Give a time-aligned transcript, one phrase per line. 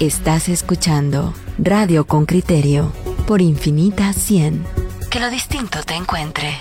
[0.00, 2.90] Estás escuchando Radio con Criterio
[3.26, 4.64] por Infinita 100.
[5.10, 6.56] Que lo distinto te encuentre.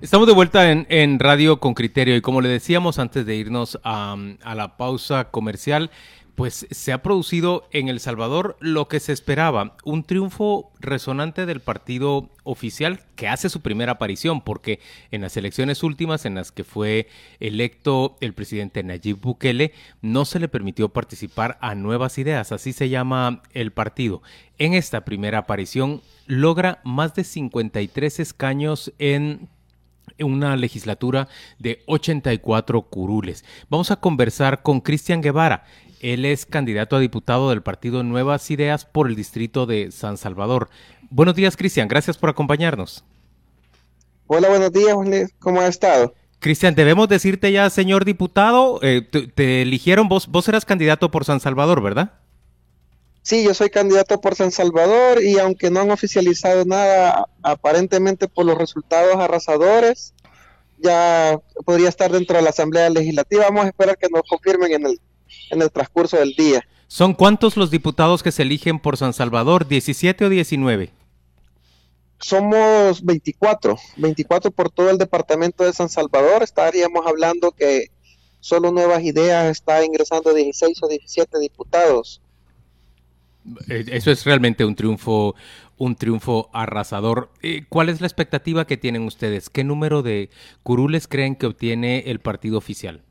[0.00, 4.16] Estamos de vuelta en, Radio con Criterio y como le decíamos antes de irnos a,
[4.44, 5.90] a la pausa comercial,
[6.38, 11.58] pues se ha producido en El Salvador lo que se esperaba, un triunfo resonante del
[11.58, 14.78] partido oficial que hace su primera aparición, porque
[15.10, 17.08] en las elecciones últimas en las que fue
[17.40, 22.88] electo el presidente Nayib Bukele, no se le permitió participar a nuevas ideas, así se
[22.88, 24.22] llama el partido.
[24.58, 29.48] En esta primera aparición logra más de 53 escaños en
[30.24, 31.28] una legislatura
[31.58, 33.44] de 84 curules.
[33.68, 35.64] Vamos a conversar con Cristian Guevara.
[36.00, 40.68] Él es candidato a diputado del partido Nuevas Ideas por el distrito de San Salvador.
[41.10, 41.88] Buenos días, Cristian.
[41.88, 43.04] Gracias por acompañarnos.
[44.26, 44.94] Hola, buenos días,
[45.38, 46.14] ¿Cómo ha estado?
[46.38, 51.40] Cristian, debemos decirte ya, señor diputado, eh, te, eligieron, vos, vos eras candidato por San
[51.40, 52.12] Salvador, ¿verdad?
[53.22, 58.46] Sí, yo soy candidato por San Salvador y aunque no han oficializado nada, aparentemente por
[58.46, 60.14] los resultados arrasadores,
[60.78, 63.44] ya podría estar dentro de la Asamblea Legislativa.
[63.44, 65.00] Vamos a esperar que nos confirmen en el
[65.50, 66.66] en el transcurso del día.
[66.86, 69.68] ¿Son cuántos los diputados que se eligen por San Salvador?
[69.68, 70.90] ¿17 o 19?
[72.20, 76.42] Somos 24, 24 por todo el departamento de San Salvador.
[76.42, 77.90] Estaríamos hablando que
[78.40, 82.20] solo Nuevas Ideas está ingresando 16 o 17 diputados.
[83.68, 85.34] Eh, eso es realmente un triunfo,
[85.76, 87.30] un triunfo arrasador.
[87.42, 89.48] Eh, ¿Cuál es la expectativa que tienen ustedes?
[89.50, 90.30] ¿Qué número de
[90.62, 93.02] curules creen que obtiene el partido oficial?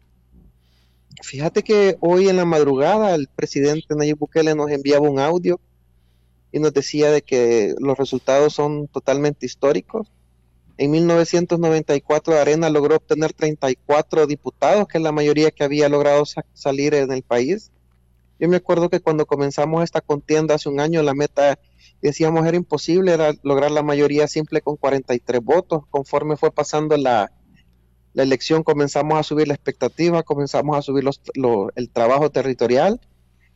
[1.22, 5.60] Fíjate que hoy en la madrugada el presidente Nayib Bukele nos enviaba un audio
[6.52, 10.12] y nos decía de que los resultados son totalmente históricos.
[10.78, 16.94] En 1994 Arena logró obtener 34 diputados, que es la mayoría que había logrado salir
[16.94, 17.72] en el país.
[18.40, 21.58] Yo me acuerdo que cuando comenzamos esta contienda hace un año, la meta
[22.00, 25.84] decíamos era imposible era lograr la mayoría simple con 43 votos.
[25.90, 27.32] Conforme fue pasando la,
[28.18, 31.08] la elección comenzamos a subir la expectativa, comenzamos a subir
[31.76, 33.00] el trabajo territorial.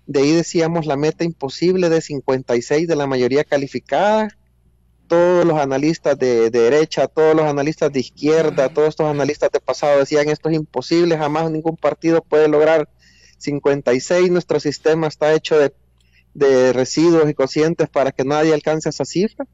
[0.05, 4.27] De ahí decíamos la meta imposible de 56 de la mayoría calificada.
[5.07, 9.97] Todos los analistas de, derecha, todos los analistas de izquierda, todos estos analistas de pasado
[9.97, 12.88] decían esto es imposible, jamás ningún partido puede lograr
[13.39, 14.29] 56.
[14.29, 15.73] Nuestro sistema está hecho de,
[16.35, 19.47] de residuos y cocientes para que nadie alcance esa cifra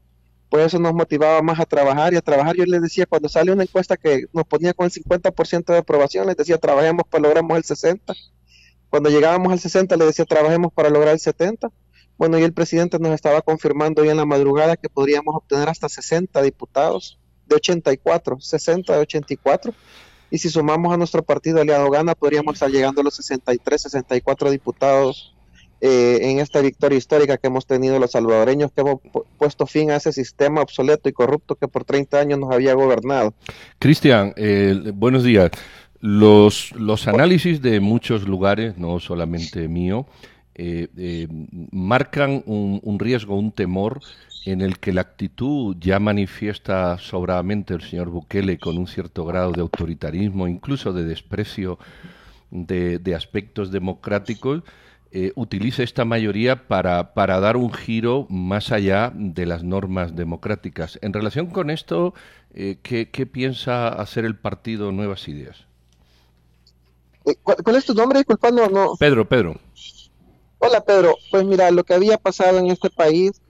[0.48, 2.56] pues eso nos motivaba más a trabajar y a trabajar.
[2.56, 6.26] Yo les decía, cuando sale una encuesta que nos ponía con el 50% de aprobación,
[6.26, 8.00] les decía, trabajemos para logramos el 60%.
[8.90, 11.70] Cuando llegábamos al 60, les decía, trabajemos para lograr el 70%.
[12.16, 15.88] Bueno, y el presidente nos estaba confirmando hoy en la madrugada que podríamos obtener hasta
[15.88, 19.74] 60 diputados, de 84, 60 de 84.
[20.30, 24.50] Y si sumamos a nuestro partido aliado Gana, podríamos estar llegando a los 63, 64
[24.50, 25.34] diputados
[25.80, 29.00] eh, en esta victoria histórica que hemos tenido los salvadoreños, que hemos
[29.38, 33.34] puesto fin a ese sistema obsoleto y corrupto que por 30 años nos había gobernado.
[33.78, 35.50] Cristian, eh, buenos días.
[36.00, 40.06] Los, los análisis de muchos lugares, no solamente mío,
[40.54, 41.28] eh,
[41.70, 44.00] marcan un, un, riesgo, un temor
[44.44, 49.52] en el que la actitud ya manifiesta sobradamente el señor Bukele con un cierto grado
[49.52, 51.78] de autoritarismo, incluso de desprecio
[52.50, 54.62] de, de aspectos democráticos,
[55.10, 60.98] eh, utilice esta mayoría para, para, dar un giro más allá de las normas democráticas.
[61.00, 62.12] En relación con esto,
[62.52, 65.64] eh, ¿qué, piensa hacer el partido Nuevas Ideas?
[67.24, 68.18] Eh, ¿Cuál, es tu nombre?
[68.18, 69.58] Disculpa, no, Pedro, Pedro.
[70.58, 71.16] Hola, Pedro.
[71.30, 73.40] Pues mira, lo que había pasado en este país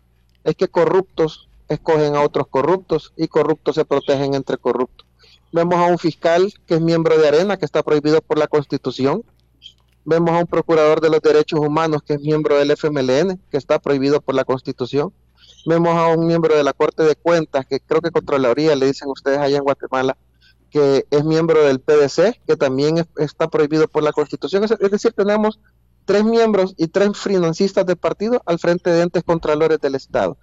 [0.45, 5.07] es que corruptos escogen a otros corruptos y corruptos se protegen entre corruptos.
[5.51, 9.25] Vemos a un fiscal que es miembro de Arena, que está prohibido por la Constitución,
[10.11, 13.79] Vemos a un procurador de los derechos humanos que es miembro del FMLN, que está
[13.79, 15.13] prohibido por la Constitución.
[15.67, 19.11] Vemos a un miembro de la Corte de Cuentas, que creo que Contraloría le dicen
[19.11, 20.17] ustedes allá en Guatemala,
[20.71, 24.65] que es miembro del PDC, que también está prohibido por la Constitución.
[24.65, 25.61] Es, decir, tenemos
[26.07, 30.39] tres miembros y tres financistas de partido al frente de entes contralores del Estado.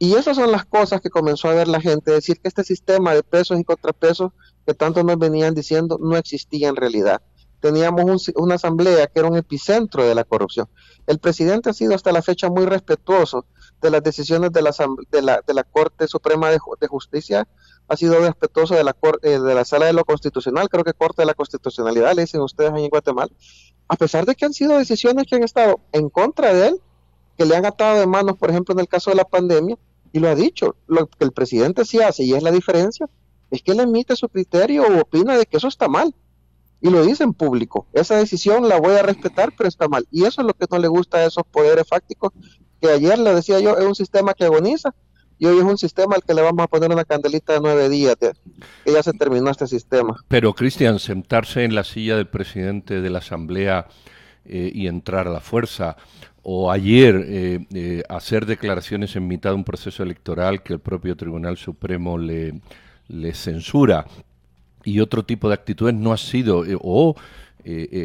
[0.00, 3.14] Y esas son las cosas que comenzó a ver la gente, decir que este sistema
[3.14, 4.32] de pesos y contrapesos
[4.66, 7.22] que tanto nos venían diciendo no existía en realidad
[7.66, 10.68] teníamos una asamblea que era un epicentro de la corrupción.
[11.04, 13.44] El presidente ha sido hasta la fecha muy respetuoso
[13.82, 16.58] de las decisiones de la, de de Corte Suprema de,
[16.88, 17.48] Justicia,
[17.88, 21.22] ha sido respetuoso de la, eh, de la Sala de lo Constitucional, creo que Corte
[21.22, 23.32] de la Constitucionalidad, le dicen ustedes ahí en Guatemala,
[23.88, 26.80] a pesar de que han sido decisiones que han estado en contra de él,
[27.36, 29.76] que le han atado de manos, por ejemplo, en el caso de la pandemia,
[30.12, 33.08] y lo ha dicho, lo que el presidente sí hace, y es la diferencia,
[33.50, 36.14] es que él emite su criterio o opina de que eso está mal
[36.80, 37.86] y lo dice en público.
[37.92, 40.06] Esa decisión la voy a respetar, pero está mal.
[40.10, 42.32] Y eso es lo que no le gusta a esos poderes fácticos,
[42.80, 44.94] que ayer le decía yo, es un sistema que agoniza,
[45.38, 47.88] y hoy es un sistema al que le vamos a poner una candelita de nueve
[47.88, 50.16] días, que ya se terminó este sistema.
[50.28, 53.86] Pero, Cristian, sentarse en la silla del presidente de la Asamblea
[54.44, 55.96] eh, y entrar a la fuerza,
[56.42, 61.16] o ayer eh, eh, hacer declaraciones en mitad de un proceso electoral que el propio
[61.16, 64.06] Tribunal Supremo le censura,
[64.86, 67.16] y otro tipo de actitudes no ha sido, o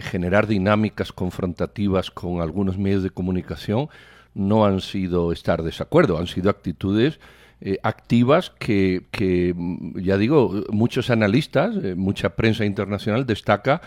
[0.02, 3.90] generar dinámicas confrontativas con algunos medios de comunicación,
[4.34, 7.20] no han sido estar desacuerdo, han sido actitudes
[7.64, 13.82] eh, activas que, que, mm, ya digo, muchos analistas, eh, mucha prensa internacional destaca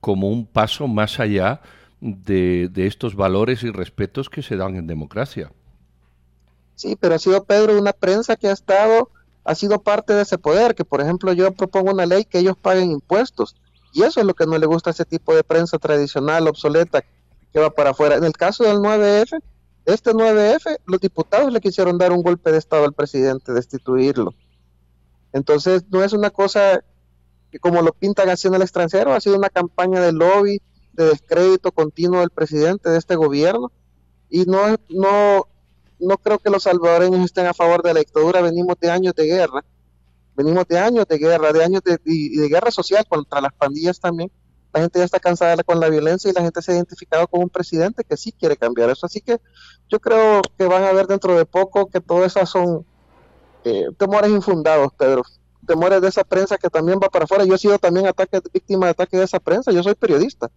[0.00, 1.60] como un paso más allá
[2.00, 5.50] de, de, estos valores y respetos que se dan en democracia.
[6.76, 9.10] Sí, pero ha sido Pedro una prensa que ha estado,
[9.46, 12.56] ha sido parte de ese poder, que por ejemplo yo propongo una ley que ellos
[12.60, 13.56] paguen impuestos.
[13.92, 17.02] Y eso es lo que no le gusta a ese tipo de prensa tradicional, obsoleta,
[17.52, 18.16] que va para afuera.
[18.16, 19.40] En el caso del 9F,
[19.86, 24.34] este 9F, los diputados le quisieron dar un golpe de Estado al presidente, destituirlo.
[25.32, 26.82] Entonces, no es una cosa
[27.50, 30.60] que como lo pintan así en el extranjero, ha sido una campaña de lobby,
[30.92, 33.70] de descrédito continuo del presidente de este gobierno.
[34.28, 35.46] Y no, no,
[35.98, 39.26] no creo que los salvadoreños estén a favor de la dictadura, venimos de años de
[39.26, 39.64] guerra,
[40.34, 44.30] venimos de años de guerra, de años de, de guerra social contra las pandillas también
[44.76, 47.40] la gente ya está cansada con la violencia y la gente se ha identificado con
[47.40, 49.06] un presidente que sí quiere cambiar eso.
[49.06, 49.40] Así que
[49.88, 52.84] yo creo que van a ver dentro de poco que todas esas son
[53.64, 55.22] eh, temores infundados, Pedro.
[55.66, 57.46] Temores de esa prensa que también va para afuera.
[57.46, 59.72] Yo he sido también ataque, víctima de ataque de esa prensa.
[59.72, 60.50] Yo soy periodista.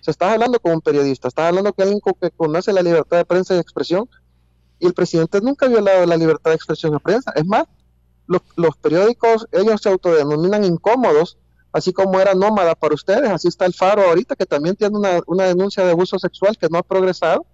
[0.00, 3.24] Se está hablando con un periodista, estás hablando con alguien que conoce la libertad de
[3.24, 4.08] prensa y expresión.
[4.78, 7.32] Y el presidente nunca ha violado la libertad de expresión de prensa.
[7.34, 7.64] Es más,
[8.26, 11.38] los, los periódicos, ellos se autodenominan incómodos
[11.74, 15.44] así como era nómada para ustedes, así está el Faro ahorita, que también tiene una,
[15.44, 17.44] denuncia de abuso sexual que no ha progresado.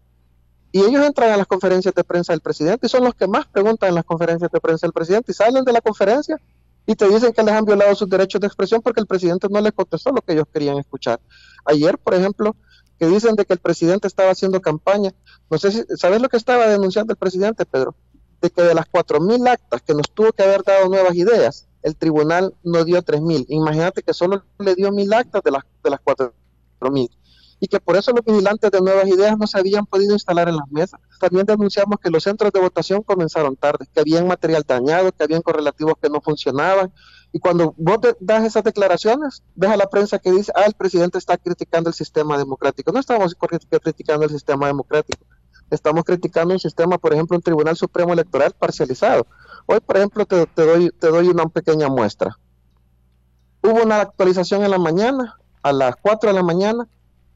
[0.73, 3.47] Y ellos entran a las conferencias de prensa del presidente y son los que más
[3.47, 6.37] preguntan en las conferencias de prensa del presidente y salen de la conferencia
[6.87, 9.61] y te dicen que les han violado sus derechos de expresión porque el presidente no
[9.63, 11.19] les contestó lo que ellos querían escuchar.
[11.65, 12.55] Ayer, por ejemplo,
[12.99, 15.13] que dicen de que el presidente estaba haciendo campaña.
[15.51, 17.95] No sé si, ¿sabes lo que estaba denunciando el presidente, Pedro?
[18.41, 21.97] De que de las 4.000 actas que nos tuvo que haber dado nuevas ideas, el
[21.97, 23.47] tribunal no dio 3.000.
[23.49, 27.11] Imagínate que solo le dio mil actas de las, de las 4.000
[27.61, 30.57] y que por eso los vigilantes de nuevas ideas no se habían podido instalar en
[30.57, 30.99] las mesas.
[31.21, 35.43] También denunciamos que los centros de votación comenzaron tarde, que habían material dañado, que habían
[35.43, 36.91] correlativos que no funcionaban.
[37.33, 41.19] Y cuando vos das esas declaraciones, ves a la prensa que dice, ah, el presidente
[41.19, 42.93] está criticando el sistema democrático.
[42.93, 43.37] No estamos
[43.83, 45.27] criticando el sistema democrático.
[45.71, 49.27] Estamos criticando un sistema, por ejemplo, un Tribunal Supremo Electoral parcializado.
[49.67, 52.37] Hoy, por ejemplo, te, doy, te doy una pequeña muestra.
[53.63, 56.89] Hubo una actualización en la mañana, a las 4 de la mañana,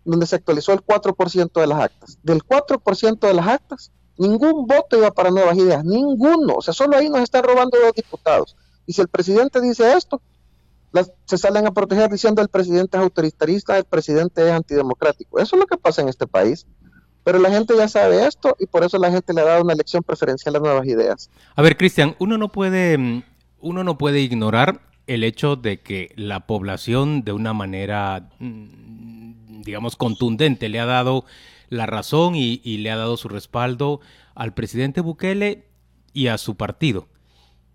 [0.04, 2.18] donde se actualizó el 4% de las actas.
[2.22, 6.54] Del 4% de las actas, ningún voto iba para nuevas ideas, ninguno.
[6.56, 8.56] O sea, solo ahí nos están robando dos diputados.
[8.86, 10.20] Y si el presidente dice esto,
[11.24, 15.38] se salen a proteger diciendo el presidente es autoritarista, el presidente es antidemocrático.
[15.38, 16.66] Eso es lo que pasa en este país.
[17.24, 19.72] Pero la gente ya sabe esto y por eso la gente le ha dado una
[19.72, 21.30] elección preferencial a nuevas ideas.
[21.56, 23.22] A ver, Cristian, uno no puede, mm,
[23.60, 29.96] uno no puede ignorar el hecho de que la población de una manera, mm, digamos,
[29.96, 31.24] contundente le ha dado
[31.70, 34.00] la razón y, y le ha dado su respaldo
[34.34, 35.64] al presidente Bukele
[36.12, 37.08] y a su partido.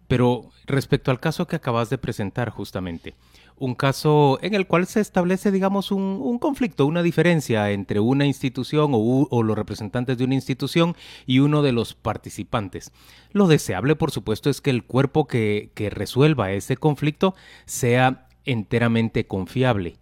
[0.09, 3.13] Pero respecto al caso que acabas de presentar justamente,
[3.59, 8.89] un caso en el cual se establece, digamos, un, conflicto, una diferencia entre una institución
[8.95, 10.95] o, los representantes de una institución
[11.27, 12.91] y uno de los participantes.
[13.33, 17.35] Lo deseable, por supuesto, es que el cuerpo que, que resuelva ese conflicto
[17.65, 19.99] sea enteramente confiable.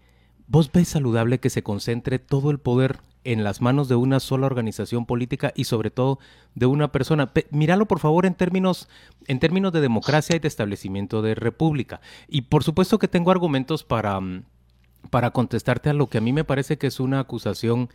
[0.47, 4.45] ¿Vos ves saludable que se concentre todo el poder en las manos de una sola
[4.45, 6.17] organización política y sobre todo
[6.55, 7.31] de una persona.
[7.51, 8.87] míralo por favor en términos,
[9.27, 11.99] en términos de democracia y de establecimiento de república.
[12.29, 14.43] Y por supuesto que tengo argumentos para, mm,
[15.09, 17.89] para contestarte a lo que a mí me parece que es una acusación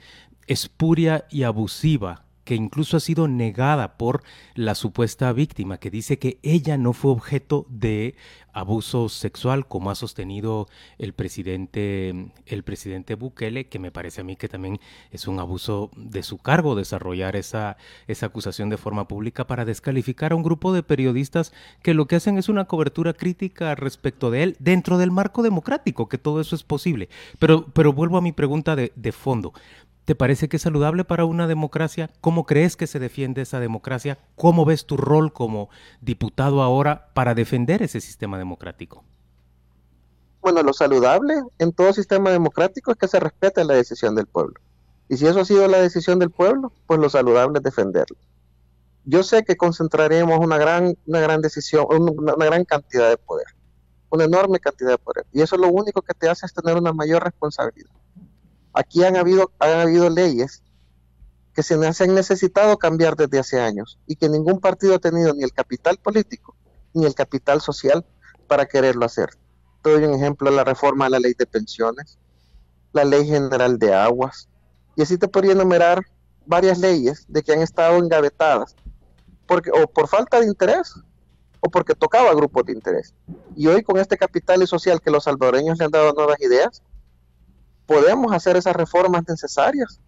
[0.47, 4.23] espuria y abusiva que incluso ha sido negada por
[4.55, 8.15] la supuesta víctima, que dice que ella no fue objeto de
[8.53, 10.69] abuso sexual, como ha sostenido
[10.99, 14.79] el presidente, el presidente Bukele, que me parece a mí que también
[15.11, 20.33] es un abuso de su cargo desarrollar esa, esa acusación de forma pública para descalificar
[20.33, 24.43] a un grupo de periodistas que lo que hacen es una cobertura crítica respecto de
[24.43, 27.09] él dentro del marco democrático, que todo eso es posible.
[27.39, 29.53] Pero, pero vuelvo a mi pregunta de, de fondo.
[30.05, 32.11] ¿Te parece que es saludable para una democracia?
[32.21, 34.19] ¿Cómo crees que se defiende esa democracia?
[34.35, 35.69] ¿Cómo ves tu rol como
[36.01, 39.05] diputado ahora para defender ese sistema democrático?
[40.41, 44.55] Bueno, lo saludable en todo sistema democrático es que se respete la decisión del pueblo.
[45.09, 48.17] Y si eso ha sido la decisión del pueblo, pues lo saludable es defenderlo.
[49.05, 53.47] Yo sé que concentraremos una gran, una gran decisión, una, una gran cantidad de poder,
[54.11, 55.27] una enorme cantidad de poder.
[55.33, 57.91] Y eso lo único que te hace es tener una mayor responsabilidad.
[58.73, 60.62] Aquí han habido, han habido leyes
[61.55, 65.43] que se han necesitado cambiar desde hace años y que ningún partido ha tenido ni
[65.43, 66.57] el capital político
[66.95, 68.05] ni el capital social
[68.47, 69.31] para quererlo hacer.
[69.83, 72.19] Te doy un ejemplo, la reforma de la ley de pensiones,
[72.93, 74.49] la ley general de aguas,
[74.95, 76.05] y así te podría enumerar
[76.47, 78.76] varias leyes de que han estado engavetadas
[79.47, 80.95] porque, o por falta de interés
[81.61, 83.14] o porque tocaba grupos de interés.
[83.55, 86.83] Y hoy con este capital y social que los salvadoreños le han dado nuevas ideas,
[87.87, 90.01] podemos hacer esas reformas necesarias,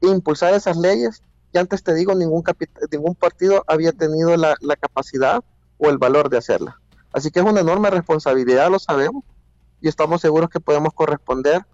[0.00, 1.22] impulsar esas leyes.
[1.52, 2.42] Y antes te digo, ningún,
[2.90, 5.42] ningún partido había tenido la, la capacidad
[5.78, 6.80] o el valor de hacerla.
[7.12, 9.24] Así que es una enorme responsabilidad, lo sabemos,
[9.80, 11.66] y estamos seguros que podemos corresponder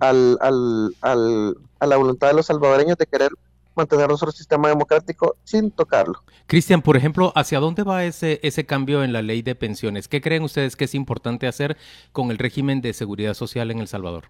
[0.00, 3.32] al, al, al, a la voluntad de los salvadoreños de querer
[3.78, 6.22] mantener nuestro sistema democrático sin tocarlo.
[6.46, 10.08] Cristian, por ejemplo, ¿hacia dónde va ese, ese cambio en la ley de pensiones?
[10.08, 11.76] ¿Qué creen ustedes que es importante hacer
[12.12, 14.24] con el régimen de seguridad social en El Salvador?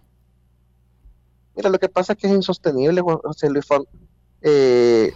[1.55, 3.65] Mira, lo que pasa es que es insostenible, José Luis
[4.41, 5.11] eh,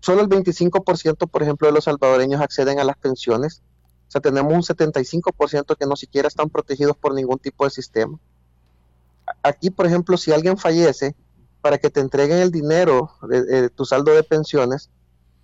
[0.00, 3.62] solo el 25%, por ejemplo, de los salvadoreños acceden a las pensiones.
[4.06, 8.18] O sea, tenemos un 75% que no siquiera están protegidos por ningún tipo de sistema.
[9.42, 11.16] Aquí, por ejemplo, si alguien fallece,
[11.66, 14.88] para que te entreguen el dinero de, tu saldo de pensiones,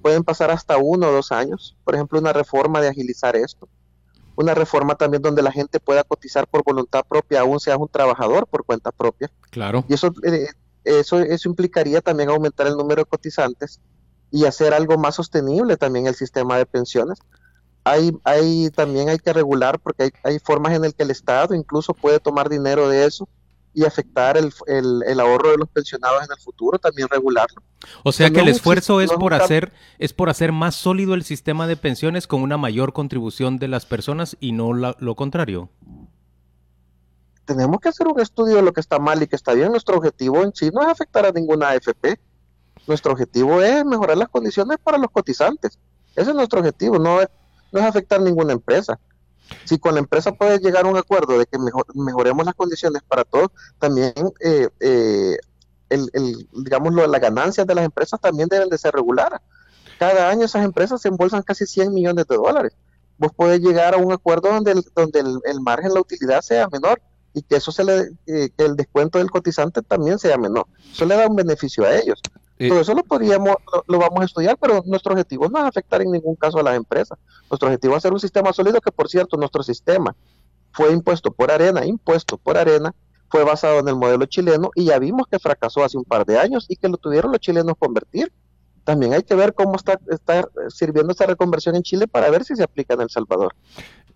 [0.01, 1.77] pueden pasar hasta uno o dos años.
[1.83, 3.69] Por ejemplo, una reforma de agilizar esto.
[4.37, 8.47] Una reforma también donde la gente pueda cotizar por voluntad propia, aún sea un trabajador
[8.47, 9.33] por cuenta propia.
[9.51, 9.85] Claro.
[9.89, 10.47] Y eso, eh,
[10.85, 13.81] eso, eso implicaría también aumentar el número de cotizantes
[14.31, 17.19] y hacer algo más sostenible también el sistema de pensiones.
[17.83, 21.53] Hay, hay también hay que regular porque hay, hay formas en las que el Estado
[21.53, 23.29] incluso puede tomar dinero de eso
[23.75, 24.53] y afectar el,
[25.07, 27.63] el, ahorro de los pensionados en el futuro, también regularlo.
[28.05, 31.67] O sea que el esfuerzo es por hacer es por hacer más sólido el sistema
[31.67, 35.71] de pensiones con una mayor contribución de las personas y no lo contrario.
[37.45, 39.71] Tenemos que hacer un estudio de lo que está mal y que está bien.
[39.71, 42.21] Nuestro objetivo en sí no es afectar a ninguna AFP.
[42.87, 45.79] Nuestro objetivo es mejorar las condiciones para los cotizantes.
[46.15, 47.29] Ese es nuestro objetivo, no es,
[47.73, 48.99] no es afectar ninguna empresa
[49.65, 51.59] si con la empresa puede llegar a un acuerdo de que
[51.95, 55.37] mejoremos las condiciones para todos, también eh, eh,
[55.89, 59.41] el, digamos, las ganancias de las empresas también deben de ser reguladas.
[59.99, 62.73] Cada año esas empresas se embolsan casi 100 millones de dólares.
[63.19, 67.01] Vos podés llegar a un acuerdo donde el, donde el, margen, la utilidad sea menor
[67.35, 70.67] y que eso se le, eh, que el descuento del cotizante también sea menor.
[70.93, 72.21] Eso le da un beneficio a ellos.
[72.63, 73.57] Eh, Todo eso lo podríamos,
[73.89, 76.77] lo, vamos a estudiar, pero nuestro objetivo no es afectar en ningún caso a las
[76.77, 77.19] empresas.
[77.51, 80.15] Nuestro objetivo es hacer un sistema sólido que, por cierto, nuestro sistema
[80.71, 82.95] fue impuesto por arena, impuesto por arena,
[83.29, 86.39] fue basado en el modelo chileno y ya vimos que fracasó hace un par de
[86.39, 88.33] años y que lo tuvieron los chilenos convertir.
[88.85, 92.57] También hay que ver cómo está, está sirviendo esta reconversión en Chile para ver si
[92.57, 93.55] se aplica en El Salvador.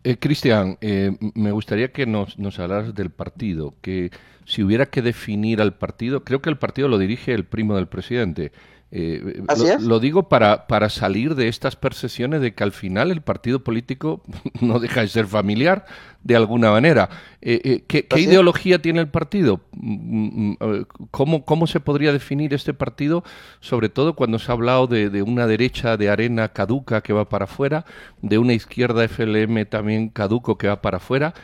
[0.04, 4.10] Eh, Cristian, eh, me gustaría que nos, nos hablaras del partido, que
[4.44, 7.88] si hubiera que definir al partido, creo que el partido lo dirige el primo del
[7.88, 8.52] presidente.
[8.92, 9.42] Eh,
[9.80, 14.22] lo, digo para, para salir de estas percepciones de que al final el partido político
[14.60, 15.86] no deja de ser familiar
[16.22, 17.10] de alguna manera.
[17.42, 19.60] Eh, eh, ¿Qué, ideología tiene el partido?
[19.72, 23.24] Mm, mm, ¿Cómo, ¿Cómo se podría definir este partido?
[23.60, 27.28] Sobre todo cuando se ha hablado de, de una derecha de arena caduca que va
[27.28, 27.84] para afuera,
[28.22, 31.34] de una izquierda FLM también caduco que va para afuera.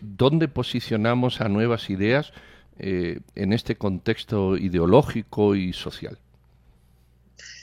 [0.00, 2.32] ¿Dónde posicionamos a nuevas ideas
[2.78, 6.16] en este contexto ideológico y social?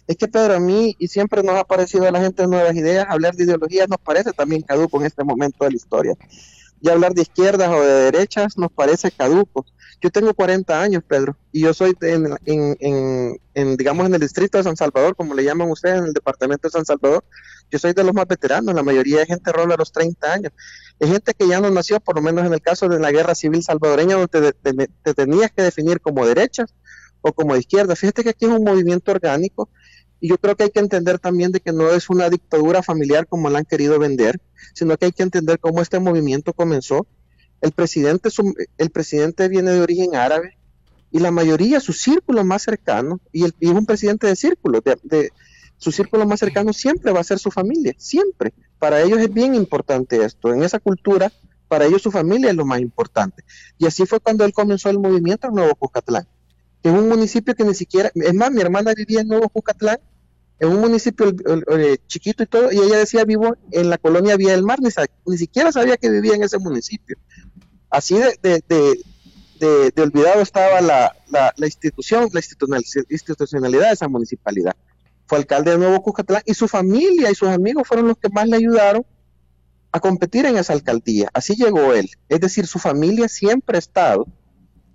[0.10, 3.06] Es que Pedro, a mí y siempre nos ha parecido a la gente nuevas ideas,
[3.08, 6.16] hablar de ideologías nos parece también caduco en este momento de la historia.
[6.82, 9.68] Y hablar de izquierdas o de derechas nos parece caduco.
[10.02, 14.64] Yo tengo 40 años, Pedro, y yo soy en, en, digamos, en el distrito de
[14.64, 17.24] San Salvador, como le llaman ustedes, en el departamento de San Salvador.
[17.70, 20.54] Yo soy de los más veteranos, la mayoría de gente rola a los 30 años.
[20.98, 23.36] Es gente que ya no nació, por lo menos en el caso de la guerra
[23.36, 24.54] civil salvadoreña, donde
[25.04, 26.74] te, tenías que definir como derechas
[27.22, 27.96] o como izquierda.
[27.96, 29.70] Fíjate que aquí es un movimiento orgánico
[30.22, 33.28] y yo creo que hay que entender también de que no es una dictadura familiar
[33.28, 34.40] como la han querido vender,
[34.74, 37.08] sino que hay que entender cómo este movimiento comenzó.
[37.62, 38.30] El presidente,
[38.78, 40.58] el presidente viene de origen árabe
[41.12, 45.32] y la mayoría, su círculo más cercano, y, el, es un presidente de círculo, de,
[45.78, 48.54] su círculo más cercano siempre va a ser su familia, siempre.
[48.78, 50.54] Para ellos es bien importante esto.
[50.54, 51.32] En esa cultura,
[51.68, 53.44] para ellos su familia es lo más importante.
[53.78, 56.28] Y así fue cuando él comenzó el movimiento en Nuevo Cucatlán,
[56.84, 60.00] es un municipio que ni siquiera, es más, mi hermana vivía en Nuevo Cucatlán
[60.60, 61.34] en un municipio
[62.08, 65.72] chiquito y todo, y ella decía vivo en la colonia Vía del Mar, ni, siquiera
[65.72, 67.18] sabía que vivía en ese municipio.
[67.90, 72.42] Así de, de, olvidado estaba la, la, institución, la
[73.10, 74.76] institucionalidad de esa municipalidad.
[75.28, 78.48] Fue alcalde de Nuevo Cuscatlán y su familia y sus amigos fueron los que más
[78.48, 79.06] le ayudaron
[79.92, 81.30] a competir en esa alcaldía.
[81.34, 82.10] Así llegó él.
[82.28, 84.28] Es decir, su familia siempre ha estado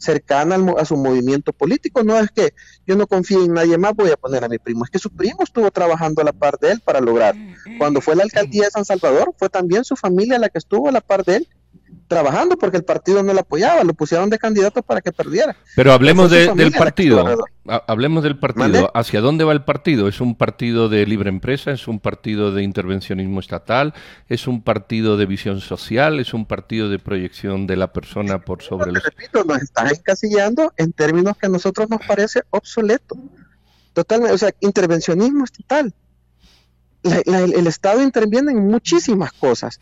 [0.04, 2.04] cercana a su movimiento político.
[2.04, 2.54] No es que
[2.86, 4.84] yo no confíe en nadie más, voy a poner a mi primo.
[4.84, 7.34] Es que su primo estuvo trabajando a la par de él para lograr.
[7.34, 7.78] Mm, mm.
[7.78, 10.92] Cuando fue la alcaldía de San Salvador, fue también su familia la que estuvo a
[10.92, 11.48] la par de él
[12.08, 15.56] trabajando porque el partido no lo apoyaba, lo pusieron de candidato para que perdiera.
[15.76, 17.24] Pero hablemos del partido,
[17.86, 18.90] hablemos del partido.
[18.94, 20.08] ¿Hacia dónde va el partido?
[20.08, 21.72] ¿Es un partido de libre empresa?
[21.72, 23.94] ¿Es un partido de intervencionismo estatal?
[24.28, 26.20] ¿Es un partido de visión social?
[26.20, 29.02] ¿Es un partido de proyección de la persona por sobre los...
[29.02, 33.16] Repito, nos están encasillando en términos que a nosotros nos parece obsoleto.
[33.92, 35.94] Totalmente, o sea, intervencionismo estatal.
[37.02, 39.80] el Estado interviene en muchísimas cosas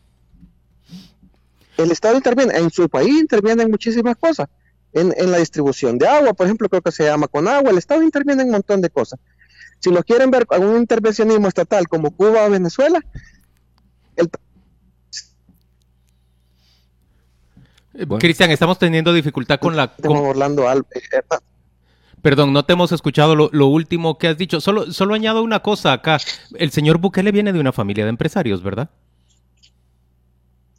[1.76, 4.48] el Estado interviene, en su país interviene en muchísimas cosas.
[4.92, 8.02] En, la distribución de agua, por ejemplo, creo que se llama con agua, el Estado
[8.02, 9.18] interviene en un montón de cosas.
[9.78, 13.00] Si lo quieren ver con un intervencionismo estatal como Cuba o Venezuela,
[14.16, 14.28] el...
[17.94, 19.94] Eh, Cristian, estamos teniendo dificultad con la...
[19.96, 20.16] Con...
[20.18, 21.22] Orlando eh,
[22.20, 24.60] Perdón, no te hemos escuchado lo, lo, último que has dicho.
[24.60, 26.18] Solo, solo añado una cosa acá.
[26.54, 28.90] El señor Bukele viene de una familia de empresarios, ¿verdad?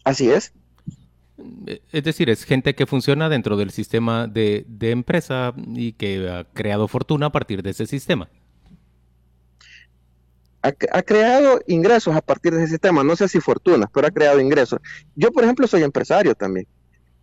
[0.04, 0.54] Así es.
[1.92, 6.88] Es decir, es gente que funciona dentro del sistema de, empresa y que ha creado
[6.88, 8.30] fortuna a partir de ese sistema.
[10.62, 14.40] Ha, creado ingresos a partir de ese sistema, no sé si fortuna, pero ha creado
[14.40, 14.80] ingresos.
[15.14, 16.68] Yo, por ejemplo, soy empresario también.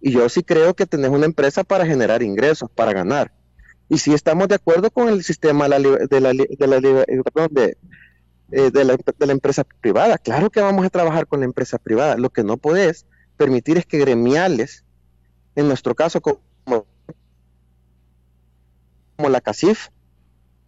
[0.00, 3.32] Y yo sí creo que tenés una empresa para generar ingresos, para ganar.
[3.88, 6.20] Y sí estamos de acuerdo con el sistema de la, de
[7.50, 7.76] de
[8.52, 10.18] eh, de, la, de la empresa privada.
[10.18, 12.16] Claro que vamos a trabajar con la empresa privada.
[12.16, 13.06] Lo que no podés
[13.40, 14.84] permitir es que gremiales,
[15.56, 16.84] en nuestro caso como,
[19.16, 19.88] la CACIF,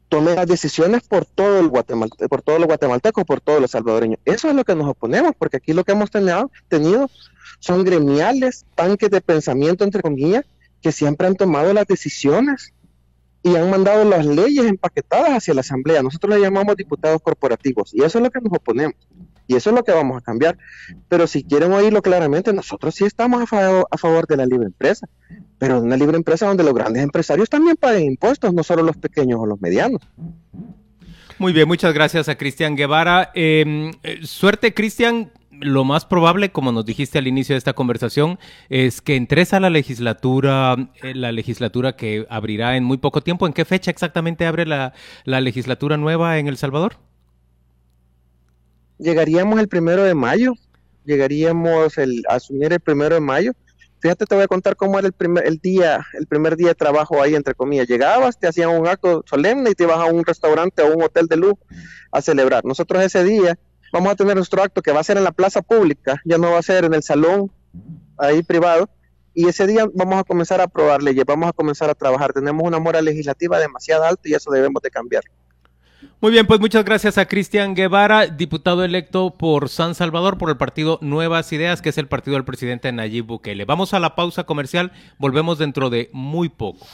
[0.09, 4.21] tome las decisiones por todo el guatemalteco, por todos los guatemaltecos, por todos los salvadoreños.
[4.25, 7.11] Eso es lo que nos oponemos, porque aquí lo que hemos tenido, tenido
[7.59, 10.47] son gremiales, tanques de pensamiento, entre comillas,
[10.81, 12.73] que siempre han tomado las decisiones
[13.43, 16.03] y han mandado las leyes empaquetadas hacia la Asamblea.
[16.03, 18.97] Nosotros le llamamos diputados corporativos y eso es lo que nos oponemos.
[19.47, 20.57] Y eso es lo que vamos a cambiar.
[21.09, 25.09] Pero si quieren oírlo claramente, nosotros sí estamos a, favor, de la libre empresa,
[25.59, 28.97] pero de una libre empresa donde los grandes empresarios también paguen impuestos, no solo los
[28.97, 30.01] pequeños o los medianos.
[31.39, 33.31] Muy bien, muchas gracias a Cristian Guevara.
[33.35, 35.33] Em, eh, suerte, Cristian.
[35.51, 39.61] Lo más probable, como nos dijiste al inicio de esta conversación, es que entres a
[39.61, 40.75] la legislatura,
[41.05, 43.47] eh, la legislatura que abrirá en muy poco tiempo.
[43.47, 44.93] ¿En qué fecha exactamente abre la
[45.25, 46.97] legislatura nueva en El Salvador?
[49.03, 50.55] Llegaríamos el primero de mayo,
[51.05, 53.53] llegaríamos el, a asumir el primero de mayo.
[54.01, 56.75] Fíjate, te voy a contar cómo era el primer, el día, el primer día de
[56.75, 57.87] trabajo ahí, entre comillas.
[57.87, 61.27] Llegabas, te hacían un acto solemne y te ibas a un restaurante o un hotel
[61.27, 61.55] de luz
[62.11, 62.65] a celebrar.
[62.65, 63.59] Nosotros ese día
[63.93, 66.51] vamos a tener nuestro acto que va a ser en la plaza pública, ya no
[66.51, 67.51] va a ser en el salón
[68.19, 68.89] ahí privado.
[69.35, 72.33] Y ese día vamos a comenzar a aprobar leyes, vamos a comenzar a trabajar.
[72.33, 75.23] Tenemos una moral legislativa demasiado alta y eso debemos de cambiar.
[76.21, 80.57] Muy bien, pues muchas gracias a Cristian Guevara, diputado electo por San Salvador por el
[80.57, 83.65] partido Nuevas Ideas, que es el partido del presidente Nayib Bukele.
[83.65, 86.87] Vamos a la pausa comercial, volvemos dentro de muy poco.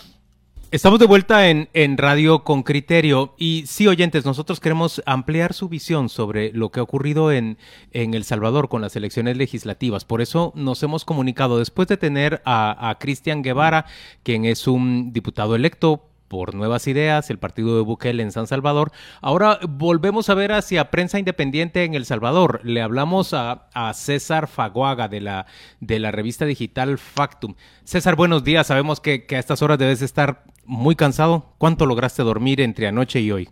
[0.70, 5.70] Estamos de vuelta en, en, Radio con Criterio y sí, oyentes, nosotros queremos ampliar su
[5.70, 7.56] visión sobre lo que ha ocurrido en,
[7.92, 10.04] en El Salvador con las elecciones legislativas.
[10.04, 13.86] Por eso nos hemos comunicado después de tener a, a Cristian Guevara,
[14.22, 18.92] quien es un diputado electo por Nuevas Ideas, el partido de Bukele en San Salvador.
[19.20, 22.60] Ahora volvemos a ver hacia prensa independiente en El Salvador.
[22.62, 25.46] Le hablamos a, César Faguaga de la,
[25.80, 27.54] de la revista digital Factum.
[27.84, 28.66] César, buenos días.
[28.66, 31.54] Sabemos que, a estas horas debes estar muy cansado.
[31.58, 33.48] ¿Cuánto lograste dormir entre anoche y hoy?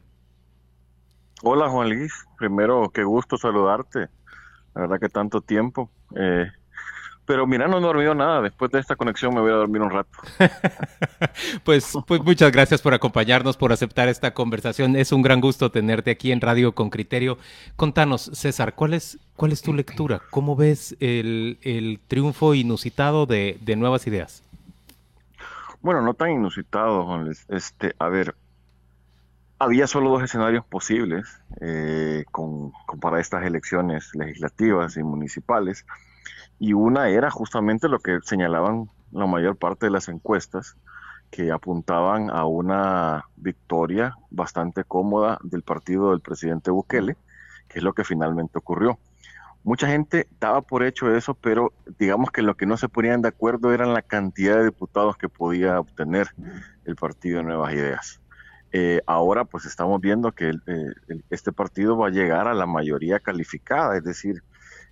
[1.43, 4.09] Hola Juan Luis, primero qué gusto saludarte.
[4.75, 5.91] La verdad que tanto tiempo.
[6.17, 6.47] Eh,
[7.27, 8.41] pero mira, no he dormido nada.
[8.41, 10.11] Después de esta conexión me voy a dormir un rato.
[11.65, 14.97] pues, pues muchas gracias por acompañarnos, por aceptar esta conversación.
[14.97, 17.39] Es un gran gusto tenerte aquí en Radio con Criterio.
[17.75, 20.23] Contanos, César, ¿cuál es, cuál es tu lectura?
[20.31, 24.43] ¿Cómo ves el, el triunfo inusitado de, de, Nuevas Ideas?
[25.83, 28.37] Bueno, no tan inusitado, Juan Este, a ver,
[29.59, 31.27] había solo dos escenarios posibles
[31.61, 35.85] eh, con, con, para estas elecciones legislativas y municipales
[36.59, 40.77] y una era justamente lo que señalaban la mayor parte de las encuestas,
[41.31, 47.17] que apuntaban a una victoria bastante cómoda del partido del presidente Bukele,
[47.69, 48.99] que es lo que finalmente ocurrió.
[49.65, 53.29] Mucha gente daba por hecho eso, pero digamos que lo que no se ponían de
[53.29, 56.29] acuerdo eran la cantidad de diputados que podía obtener
[56.85, 58.21] el partido de Nuevas Ideas.
[58.71, 63.19] Eh, ahora pues estamos viendo que eh, este partido va a llegar a la mayoría
[63.19, 64.43] calificada, es decir,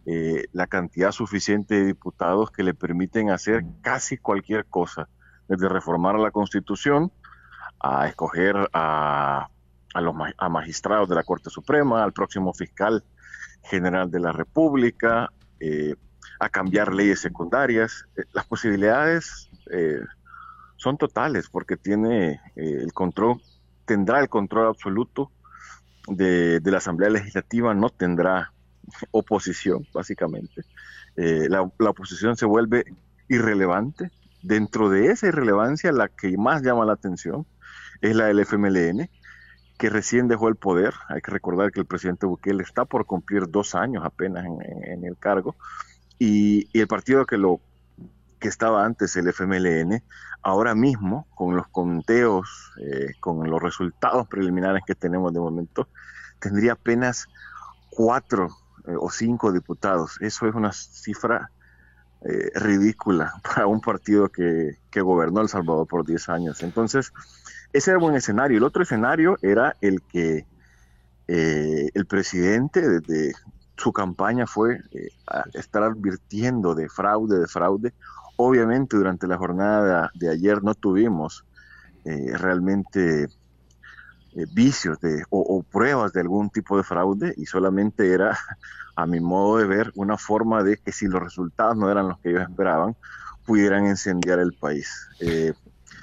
[0.07, 5.09] eh, la cantidad suficiente de diputados que le permiten hacer casi cualquier cosa,
[5.49, 7.13] desde reformar la constitución
[7.85, 9.49] a escoger a,
[9.95, 13.05] los a magistrados de la Corte Suprema, al próximo fiscal
[13.63, 15.95] general de la República, eh,
[16.41, 18.07] a cambiar leyes secundarias.
[18.17, 20.01] Eh, las posibilidades eh,
[20.77, 23.41] son totales porque tiene el control,
[23.85, 25.31] tendrá el control absoluto
[26.09, 28.54] de, la Asamblea Legislativa, no tendrá
[29.11, 30.63] oposición, básicamente.
[31.17, 32.85] La, la, oposición se vuelve
[33.29, 34.11] irrelevante.
[34.43, 37.47] Dentro de esa irrelevancia, la que más llama la atención
[38.01, 39.09] es la del FMLN,
[39.79, 40.95] que recién dejó el poder.
[41.09, 45.17] Hay que recordar que el presidente Bukele está por cumplir dos años apenas en, el
[45.19, 45.57] cargo.
[46.19, 47.61] Y, el partido que lo
[48.39, 50.03] que estaba antes, el FMLN,
[50.43, 55.89] ahora mismo, con los conteos, eh, con los resultados preliminares que tenemos de momento,
[56.39, 57.27] tendría apenas
[57.91, 58.51] cuatro
[58.87, 60.19] eh, o cinco diputados.
[60.21, 61.51] Eso es una cifra
[62.23, 66.63] eh, ridícula para un partido que, que gobernó El Salvador por 10 años.
[66.63, 67.13] Entonces,
[67.75, 68.57] ese era un escenario.
[68.59, 70.47] El otro escenario era el que
[71.27, 73.35] eh, el presidente desde
[73.77, 75.09] su campaña fue eh,
[75.55, 77.93] estar advirtiendo de fraude, de fraude.
[78.37, 81.45] Obviamente durante la jornada de, ayer no tuvimos
[84.35, 88.37] eh, vicios de, o, pruebas de algún tipo de fraude y solamente era,
[88.97, 92.19] a mi modo de ver, una forma de que si los resultados no eran los
[92.19, 92.97] que ellos esperaban,
[93.47, 95.09] pudieran incendiar el país.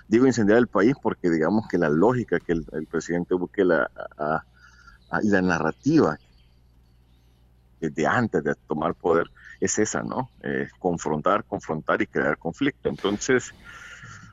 [0.08, 3.90] Digo incendiar el país porque digamos que la lógica que el, presidente busque la,
[5.24, 6.20] y la narrativa
[7.80, 10.30] desde antes de tomar poder es esa, ¿no?
[10.78, 12.90] confrontar, confrontar y crear conflicto.
[12.90, 13.56] Entonces,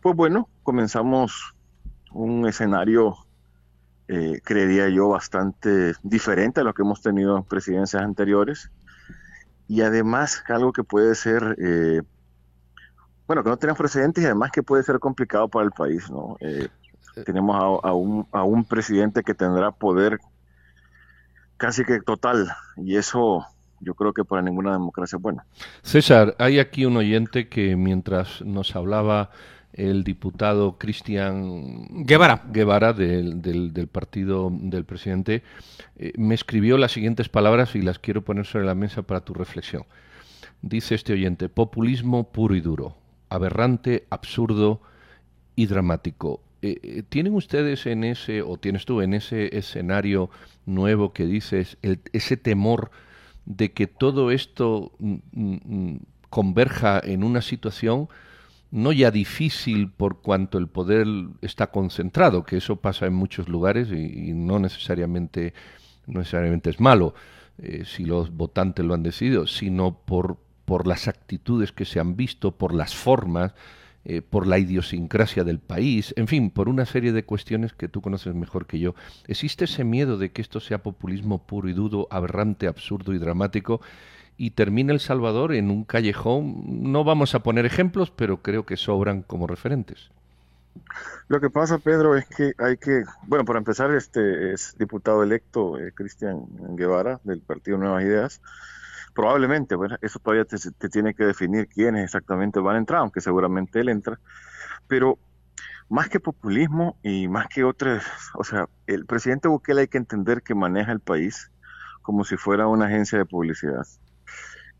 [0.03, 1.55] pues bueno, comenzamos
[2.13, 3.17] un escenario,
[4.09, 8.71] eh, creería yo, bastante diferente a lo que hemos tenido en presidencias anteriores.
[9.68, 12.03] Y además, algo que puede ser eh,
[13.29, 16.38] bueno, que no tenemos precedentes y además que puede ser complicado para el país, ¿no?
[16.40, 16.68] Eh,
[17.14, 17.23] eh.
[17.25, 20.18] tenemos a, un, a un presidente que tendrá poder
[21.59, 23.44] casi que total y eso
[23.81, 25.42] yo creo que para ninguna democracia es bueno.
[25.83, 29.31] César, hay aquí un oyente que mientras nos hablaba
[29.79, 35.45] el diputado Cristian Guevara, Guevara del, del, partido del presidente,
[35.97, 39.35] eh, me escribió las siguientes palabras y las quiero poner sobre la mesa para tu
[39.35, 39.85] reflexión.
[40.62, 42.97] Dice este oyente, populismo puro y duro
[43.31, 44.81] aberrante, absurdo
[45.55, 46.41] y dramático.
[46.62, 50.31] Eh, eh, ¿Tienen ustedes en ese, o tienes tú en ese escenario
[50.67, 52.91] nuevo que dices, ese temor
[53.45, 58.09] de que todo esto mm, mm, mm, converja en una situación
[58.71, 61.07] no ya difícil por cuanto el poder
[61.41, 65.55] está concentrado, que eso pasa en muchos lugares y, no necesariamente,
[66.07, 67.15] necesariamente es malo
[67.59, 72.17] eh, si los votantes lo han decidido, sino por, por las actitudes que se han
[72.17, 73.55] visto, por las formas,
[74.05, 78.01] eh, por la idiosincrasia del país, en fin, por una serie de cuestiones que tú
[78.01, 78.95] conoces mejor que yo.
[79.27, 83.81] ¿Existe ese miedo de que esto sea populismo puro y duro, aberrante, absurdo y dramático?
[84.38, 86.62] Y termine El Salvador en un callejón.
[86.90, 90.11] No vamos a poner ejemplos, pero creo que sobran como referentes.
[91.29, 95.79] Lo que pasa, Pedro, es que hay que, bueno, para empezar, este es diputado electo
[95.79, 96.46] eh, Cristian
[96.77, 98.40] Guevara del Partido Nuevas Ideas
[99.18, 103.81] probablemente, bueno, eso todavía te, tiene que definir quiénes exactamente van a entrar, aunque seguramente
[103.81, 104.20] él entra,
[104.87, 105.18] pero
[105.88, 110.42] más que populismo y más que otras, o sea, el presidente Bukele hay que entender
[110.42, 111.51] que maneja el país
[112.01, 113.88] como si fuera una agencia de publicidad.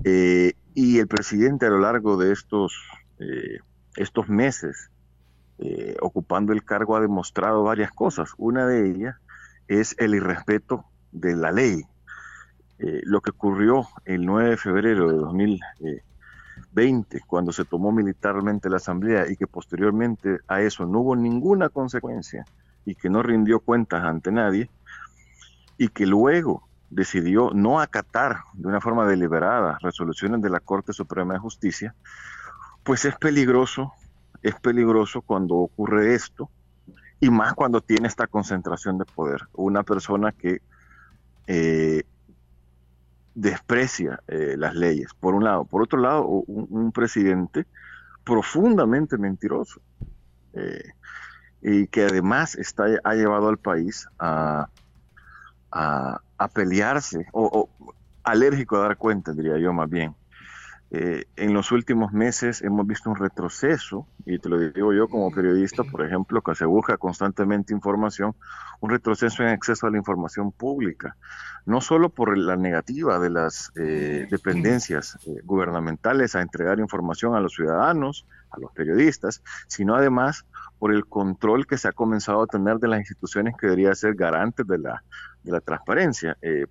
[0.05, 2.73] Eh, y el presidente a lo largo de estos,
[3.19, 3.59] eh,
[3.97, 4.91] estos meses
[5.59, 8.31] eh, ocupando el cargo ha demostrado varias cosas.
[8.37, 9.17] Una de ellas
[9.67, 11.85] es el irrespeto de la ley,
[12.79, 19.29] lo que ocurrió el 9 de febrero de 2020, cuando se tomó militarmente la asamblea
[19.29, 22.45] y que posteriormente a eso no hubo ninguna consecuencia
[22.85, 24.71] y que no rindió cuentas ante nadie,
[25.77, 31.35] y que luego decidió no acatar de una forma deliberada resoluciones de la Corte Suprema
[31.35, 31.95] de Justicia,
[32.83, 33.93] pues es peligroso,
[34.43, 36.51] es peligroso cuando ocurre esto,
[37.21, 39.43] y más cuando tiene esta concentración de poder.
[39.53, 40.63] Una persona que
[41.47, 42.05] eh,
[43.35, 45.65] desprecia eh, las leyes, por un lado.
[45.65, 47.67] Por otro lado, un, presidente
[48.25, 49.81] profundamente mentiroso.
[50.55, 50.93] eh,
[51.61, 54.69] y que además está, ha llevado al país a,
[55.71, 56.21] a,
[56.55, 57.69] pelearse, o,
[58.25, 60.15] alérgico a dar cuenta, diría yo más bien.
[60.91, 65.31] Eh, en los últimos meses hemos visto un retroceso, y te lo digo yo como
[65.31, 68.35] periodista, por ejemplo, que se busca constantemente información,
[68.81, 71.17] un retroceso en acceso a la información pública,
[71.67, 77.41] no solo por la negativa de las eh, dependencias eh, gubernamentales a entregar información a
[77.41, 80.47] los ciudadanos, a los periodistas, sino además
[80.79, 84.15] por el control que se ha comenzado a tener de las instituciones que deberían ser
[84.15, 85.03] garantes de la,
[85.43, 86.37] de la transparencia.
[86.43, 86.67] Eh,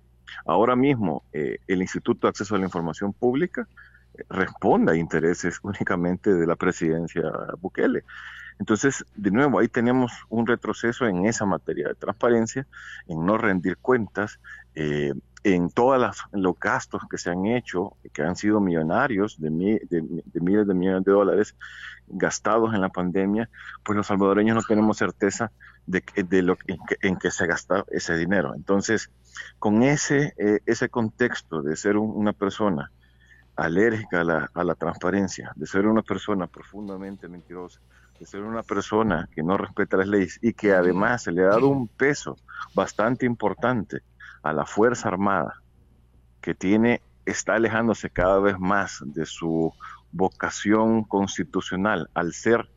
[0.46, 3.68] ahora mismo, eh, el Instituto de Acceso a la Información Pública
[4.14, 7.22] eh, responde a intereses únicamente de la presidencia
[7.60, 8.04] Bukele.
[8.58, 12.66] Entonces, de nuevo, ahí tenemos un retroceso en esa materia de transparencia,
[13.06, 14.40] en no rendir cuentas,
[15.54, 20.66] en todos los gastos que se han hecho, que han sido millonarios, de, de, miles
[20.66, 21.54] de millones de dólares
[22.08, 23.48] gastados en la pandemia,
[23.84, 25.52] pues los salvadoreños no tenemos certeza
[25.86, 28.54] de, de lo en que, en que se gasta ese dinero.
[28.54, 29.10] Entonces,
[29.58, 32.90] con ese, eh, ese contexto de ser una persona
[33.56, 37.80] alérgica a la, a la transparencia, de ser una persona profundamente mentirosa,
[38.18, 41.48] de ser una persona que no respeta las leyes y que además se le ha
[41.48, 42.36] dado un peso
[42.74, 44.02] bastante importante
[44.42, 45.62] a la Fuerza Armada,
[46.40, 49.72] que tiene, está alejándose cada vez más de su
[50.12, 52.68] vocación constitucional, al ser,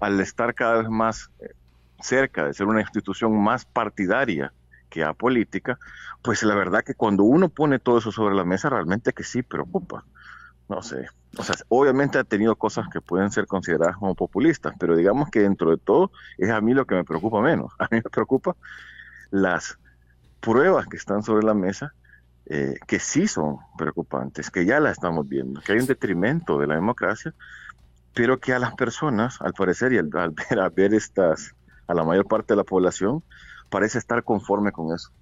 [0.00, 1.54] al estar cada vez más eh,
[2.00, 4.52] cerca de ser una institución más partidaria
[4.88, 5.78] que apolítica,
[6.22, 9.42] pues la verdad que cuando uno pone todo eso sobre la mesa, realmente que sí
[9.42, 10.04] preocupa.
[10.68, 14.96] No sé, o sea, obviamente ha tenido cosas que pueden ser consideradas como populistas, pero
[14.96, 17.72] digamos que dentro de todo es a mí lo que me preocupa menos.
[17.78, 18.56] A mí me preocupa
[19.30, 19.78] las
[20.40, 21.94] pruebas que están sobre la mesa
[22.46, 26.66] eh, que sí son preocupantes, que ya la estamos viendo, que hay un detrimento de
[26.66, 27.32] la democracia,
[28.12, 31.54] pero que a las personas, al parecer, y al, ver, a ver estas,
[31.86, 33.22] a la mayor parte de la población,
[33.68, 35.12] parece estar conforme con eso.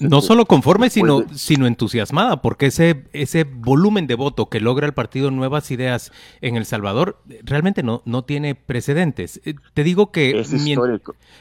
[0.00, 4.94] No solo conforme, sino, sino entusiasmada, porque ese, ese volumen de voto que logra el
[4.94, 9.40] partido Nuevas Ideas en El Salvador realmente no, no tiene precedentes.
[9.44, 10.44] Eh, te digo que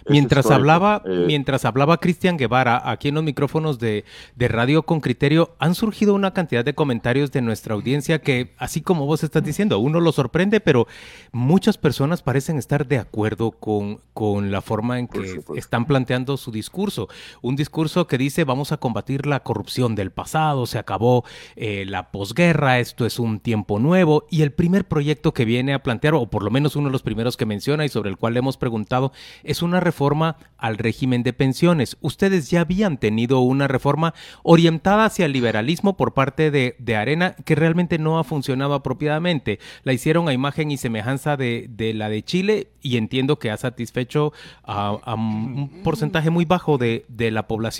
[0.07, 1.25] mientras, hablaba, eh.
[1.27, 6.15] mientras hablaba Cristian Guevara aquí en los micrófonos de, de Radio con Criterio, han surgido
[6.15, 10.11] una cantidad de comentarios de nuestra audiencia que, así como vos estás diciendo, uno lo
[10.11, 10.87] sorprende, pero
[11.31, 16.51] muchas personas parecen estar de acuerdo con, con la forma en que están planteando su
[16.51, 17.07] discurso.
[17.41, 21.25] Un discurso que dice vamos a combatir la corrupción del pasado, se acabó
[21.57, 25.83] eh, la posguerra, esto es un tiempo nuevo y el primer proyecto que viene a
[25.83, 28.33] plantear, o por lo menos uno de los primeros que menciona y sobre el cual
[28.33, 29.11] le hemos preguntado,
[29.43, 31.97] es una reforma al régimen de pensiones.
[31.99, 37.55] Ustedes ya habían tenido una reforma orientada hacia el liberalismo por parte de, Arena que
[37.55, 39.59] realmente no ha funcionado apropiadamente.
[39.83, 44.31] La hicieron a imagen y semejanza de, la de Chile y entiendo que ha satisfecho
[44.63, 47.72] a, un porcentaje muy bajo de la población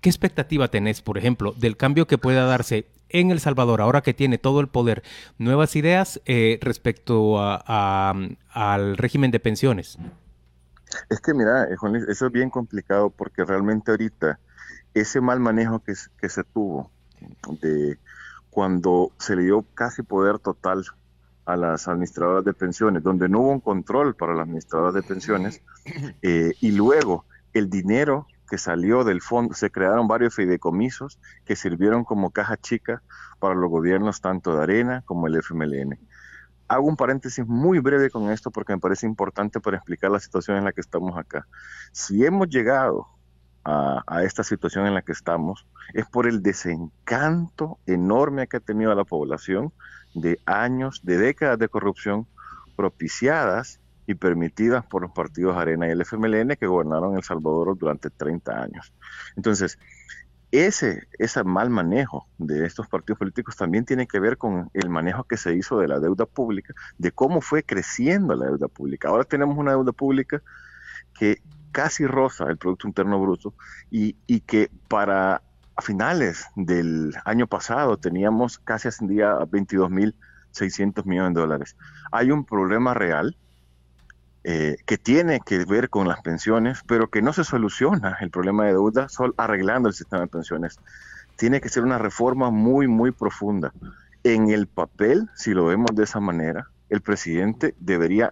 [0.00, 4.14] ¿Qué expectativa tenés, por ejemplo, del cambio que pueda darse en El Salvador, ahora que
[4.14, 5.02] tiene todo el poder,
[5.38, 9.98] nuevas ideas eh, respecto al régimen de pensiones?
[11.10, 11.76] Es que mira, eh,
[12.08, 14.38] eso es bien complicado porque realmente ahorita
[14.94, 16.90] ese mal manejo que, que se tuvo
[17.60, 17.98] de
[18.50, 20.84] cuando se le dio casi poder total
[21.44, 25.62] a las administradoras de pensiones, donde no hubo un control para las administradoras de pensiones,
[26.22, 32.04] eh, y luego el dinero que salió del fondo, se crearon varios fideicomisos que sirvieron
[32.04, 33.02] como caja chica
[33.38, 35.98] para los gobiernos tanto de Arena como el FMLN.
[36.66, 40.56] Hago un paréntesis muy breve con esto porque me parece importante para explicar la situación
[40.56, 41.46] en la que estamos acá.
[41.92, 43.06] Si hemos llegado
[43.64, 48.60] a, a esta situación en la que estamos, es por el desencanto enorme que ha
[48.60, 49.72] tenido la población
[50.14, 52.26] de años, de décadas de corrupción
[52.76, 58.08] propiciadas y permitidas por los partidos Arena y el FMLN que gobernaron El Salvador durante
[58.08, 58.94] 30 años.
[59.36, 59.78] Entonces,
[60.50, 65.24] ese, ese mal manejo de estos partidos políticos también tiene que ver con el manejo
[65.24, 69.08] que se hizo de la deuda pública, de cómo fue creciendo la deuda pública.
[69.08, 70.40] Ahora tenemos una deuda pública
[71.12, 73.52] que casi roza el Producto Interno Bruto
[73.90, 75.42] y, y que para
[75.82, 81.76] finales del año pasado teníamos casi ascendía a 22.600 millones de dólares.
[82.10, 83.36] Hay un problema real
[84.44, 88.64] eh, que tiene que ver con las pensiones, pero que no se soluciona el problema
[88.64, 90.78] de deuda solo arreglando el sistema de pensiones.
[91.36, 93.72] Tiene que ser una reforma muy, muy profunda.
[94.24, 98.30] En el papel, si lo vemos de esa manera, el presidente debería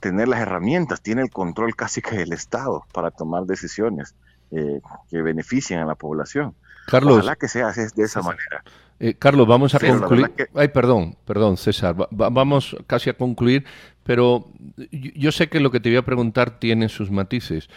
[0.00, 4.14] tener las herramientas, tiene el control casi que del Estado para tomar decisiones
[4.50, 4.80] eh,
[5.10, 6.54] que beneficien a la población.
[6.86, 8.62] Carlos, Ojalá que sea de esa manera.
[9.00, 10.30] Eh, Carlos, vamos a concluir.
[10.54, 11.96] Ay, perdón, perdón, César.
[12.10, 13.64] vamos casi a concluir,
[14.04, 14.50] pero
[14.90, 17.68] yo sé que lo que te voy a preguntar tiene sus matices.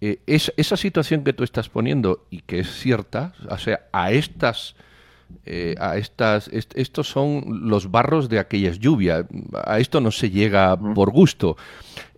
[0.00, 4.76] Eh, esa situación que tú estás poniendo y que es cierta, o sea, a estas,
[5.44, 9.24] eh, a estas, estos son los barros de aquellas lluvias.
[9.64, 11.56] A esto no se llega por gusto.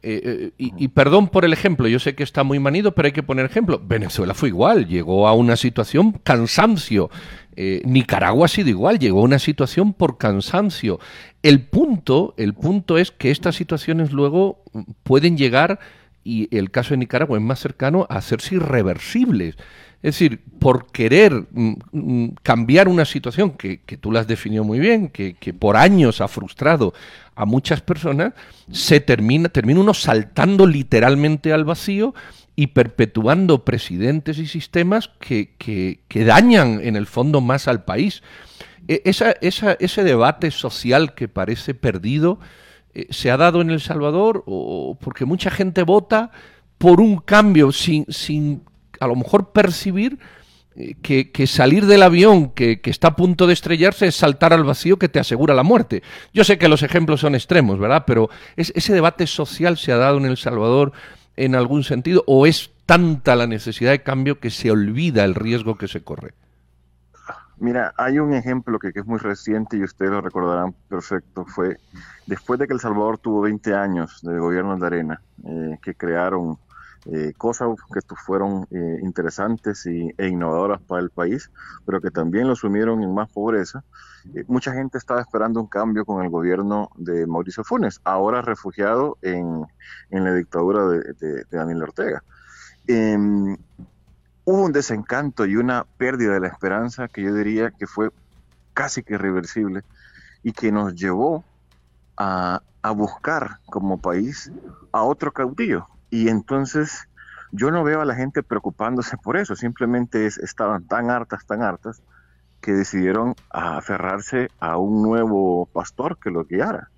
[0.03, 3.23] Eh, y, perdón por el ejemplo, yo sé que está muy manido, pero hay que
[3.23, 3.81] poner ejemplo.
[3.85, 7.11] Venezuela fue igual, llegó a una situación cansancio.
[7.85, 11.01] Nicaragua ha sido igual, llegó a una situación por cansancio.
[11.43, 14.63] El punto, el punto es que estas situaciones luego
[15.03, 15.81] pueden llegar
[16.29, 19.57] y el caso de Nicaragua es más cercano a hacerse irreversibles.
[20.03, 24.79] Es decir, por querer mm, mm, cambiar una situación que, tú la has definido muy
[24.79, 26.93] bien, que, por años ha frustrado
[27.35, 28.35] a muchas personas,
[28.71, 32.15] se termina, termina uno saltando literalmente al vacío
[32.55, 38.23] y perpetuando presidentes y sistemas que, que dañan en el fondo más al país.
[38.87, 42.39] E, esa, esa, ese debate social que parece perdido,
[42.95, 46.31] eh, se ha dado en El Salvador o porque mucha gente vota
[46.79, 48.63] por un cambio sin, sin
[49.01, 50.19] a lo mejor percibir
[50.77, 54.99] eh, que, salir del avión que, está a punto de estrellarse es saltar al vacío
[54.99, 56.03] que te asegura la muerte.
[56.33, 58.05] Yo sé que los ejemplos son extremos, ¿verdad?
[58.07, 60.93] Pero ese debate social se ha dado en El Salvador
[61.37, 65.77] en algún sentido o es tanta la necesidad de cambio que se olvida el riesgo
[65.77, 66.35] que se corre.
[67.61, 71.45] Mira, hay un ejemplo que, es muy reciente y ustedes lo recordarán perfecto.
[71.45, 71.79] Fue
[72.27, 76.59] después de que El Salvador tuvo 20 años de gobierno de arena, eh, que crearon
[77.07, 81.51] eh, cosas que fueron eh, interesantes e innovadoras para el país,
[81.85, 83.83] pero que también lo sumieron en más pobreza.
[84.47, 89.67] mucha gente estaba esperando un cambio con el gobierno de Mauricio Funes, ahora refugiado en,
[90.11, 92.23] la dictadura de, de Daniel Ortega.
[94.51, 98.09] Hubo un desencanto y una pérdida de la esperanza que yo diría que fue
[98.73, 99.83] casi que irreversible
[100.43, 101.45] y que nos llevó
[102.17, 102.63] a,
[102.97, 104.51] buscar como país
[104.91, 105.87] a otro caudillo.
[106.09, 107.11] Y entonces
[107.53, 112.01] yo no veo a la gente preocupándose por eso, simplemente estaban tan hartas, tan hartas,
[112.63, 116.89] que decidieron aferrarse a un nuevo pastor que lo guiara.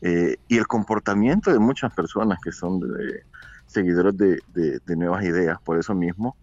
[0.00, 2.80] Eh, y el comportamiento de muchas personas que son
[3.68, 6.36] seguidores de, de, nuevas ideas, por eso mismo,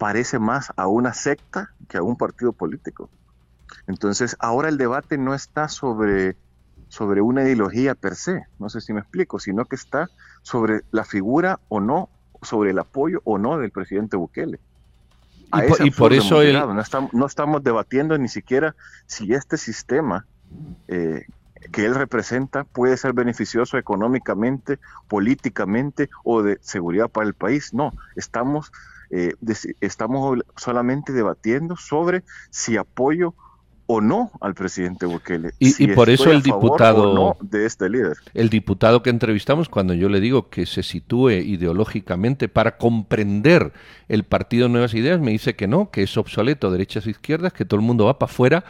[0.00, 3.10] parece más a una secta que a un partido político.
[3.86, 6.38] Entonces, ahora el debate no está sobre,
[6.88, 10.08] sobre una ideología per se, no sé si me explico, sino que está
[10.40, 12.08] sobre la figura o no,
[12.40, 14.58] sobre el apoyo o no del presidente Bukele.
[15.84, 16.42] y, por, eso
[17.12, 20.24] no, estamos, debatiendo ni siquiera si este sistema
[20.88, 21.26] eh,
[21.72, 27.74] que él representa puede ser beneficioso económicamente, políticamente o de seguridad para el país.
[27.74, 28.72] No, estamos
[29.10, 29.34] eh,
[29.80, 33.34] estamos solamente debatiendo sobre si apoyo
[33.92, 35.50] o no al presidente Bukele.
[35.58, 38.18] Y, por eso el diputado de este líder.
[38.34, 43.72] El diputado que entrevistamos, cuando yo le digo que se sitúe ideológicamente para comprender
[44.06, 47.64] el partido Nuevas Ideas, me dice que no, que es obsoleto, derechas e izquierdas, que
[47.64, 48.64] todo el mundo va para afuera,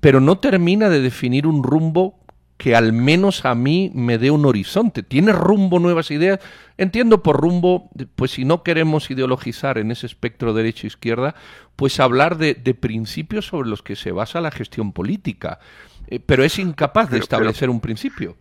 [0.00, 2.18] pero no termina de definir un rumbo
[2.58, 5.04] que al menos a mí me dé un horizonte.
[5.04, 6.40] ¿Tiene rumbo nuevas ideas?
[6.76, 11.36] Entiendo por rumbo, pues si no queremos ideologizar en ese espectro derecha-izquierda,
[11.76, 15.60] pues hablar de, principios sobre los que se basa la gestión política.
[16.08, 18.36] Eh, pero es incapaz de establecer un principio.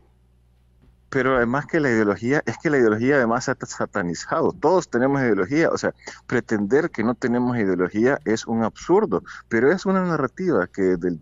[1.10, 4.52] Pero además que la ideología, es que la ideología además se ha satanizado.
[4.52, 5.94] Todos tenemos ideología, o sea,
[6.26, 11.20] pretender que no tenemos ideología es un absurdo, pero es una narrativa que del,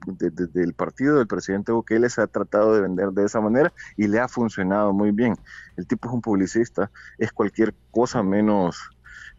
[0.76, 4.28] partido del presidente Bukele se ha tratado de vender de esa manera y le ha
[4.28, 5.36] funcionado muy bien.
[5.78, 8.90] El tipo es un publicista, es cualquier cosa menos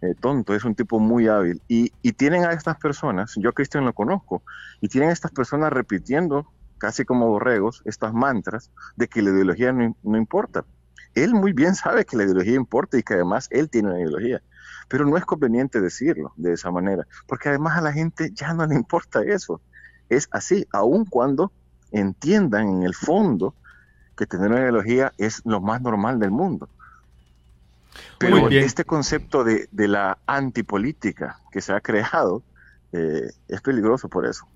[0.03, 1.61] eh, tonto, es un tipo muy hábil.
[1.69, 4.43] Y, y tienen a estas personas, yo a Cristian lo conozco,
[4.81, 6.47] y tienen a estas personas repitiendo
[6.79, 10.65] casi como borregos, estas mantras de que la ideología no, importa.
[11.15, 14.43] Él muy bien sabe que la ideología importa y que además él tiene una ideología,
[14.89, 18.67] pero no es conveniente decirlo de esa manera, porque además a la gente ya no
[18.67, 19.61] le importa eso.
[20.09, 21.53] Es así, aun cuando
[21.91, 23.55] entiendan en el fondo
[24.17, 26.69] que tener una ideología es lo más normal del mundo.
[28.19, 32.43] Pero este concepto de, la antipolítica que se ha creado
[32.93, 34.47] eh, es peligroso por eso.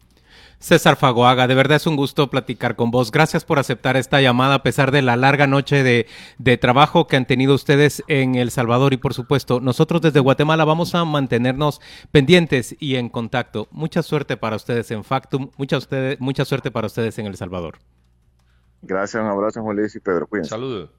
[0.58, 3.10] César Fagoaga, de verdad es un gusto platicar con vos.
[3.10, 6.06] Gracias por aceptar esta llamada a pesar de la larga noche de,
[6.38, 10.64] de, trabajo que han tenido ustedes en El Salvador y por supuesto nosotros desde Guatemala
[10.64, 11.80] vamos a mantenernos
[12.12, 13.68] pendientes y en contacto.
[13.70, 17.78] Mucha suerte para ustedes en Factum, mucha, ustedes, mucha suerte para ustedes en El Salvador.
[18.82, 20.28] Gracias, un abrazo Juan Luis y Pedro.
[20.42, 20.90] Saludos.